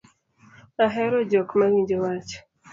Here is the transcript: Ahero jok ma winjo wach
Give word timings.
Ahero 0.85 1.17
jok 1.29 1.49
ma 1.59 1.65
winjo 1.71 1.97
wach 2.03 2.31